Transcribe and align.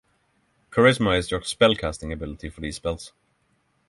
Charisma 0.71 1.15
is 1.19 1.29
your 1.29 1.41
spellcasting 1.41 2.11
ability 2.11 2.49
for 2.49 2.61
these 2.61 2.77
spells. 2.77 3.13